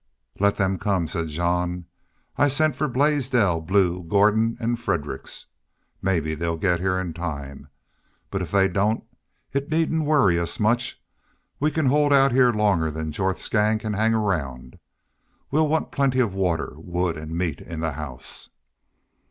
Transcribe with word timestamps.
"Let 0.39 0.57
them 0.57 0.79
come," 0.79 1.05
said 1.05 1.27
Jean. 1.27 1.85
"I 2.35 2.47
sent 2.47 2.75
for 2.75 2.87
Blaisdell, 2.87 3.61
Blue, 3.61 4.01
Gordon, 4.03 4.57
and 4.59 4.79
Fredericks. 4.79 5.45
Maybe 6.01 6.33
they'll 6.33 6.57
get 6.57 6.79
here 6.79 6.97
in 6.97 7.13
time. 7.13 7.67
But 8.31 8.41
if 8.41 8.49
they 8.49 8.67
don't 8.67 9.03
it 9.53 9.69
needn't 9.69 10.05
worry 10.05 10.39
us 10.39 10.59
much. 10.59 10.99
We 11.59 11.69
can 11.69 11.85
hold 11.85 12.11
out 12.11 12.31
here 12.31 12.51
longer 12.51 12.89
than 12.89 13.11
Jorth's 13.11 13.47
gang 13.47 13.77
can 13.77 13.93
hang 13.93 14.15
around. 14.15 14.79
We'll 15.51 15.67
want 15.69 15.91
plenty 15.91 16.19
of 16.19 16.33
water, 16.33 16.73
wood, 16.79 17.15
and 17.15 17.37
meat 17.37 17.61
in 17.61 17.81
the 17.81 17.91
house." 17.91 18.49